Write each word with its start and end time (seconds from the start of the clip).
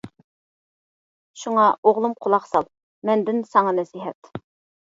شۇڭا 1.41 1.67
ئوغلۇم 1.83 2.15
قۇلاق 2.25 2.47
سال، 2.55 2.67
مەندىن 3.11 3.47
ساڭا 3.53 3.75
نەسىھەت. 3.83 4.33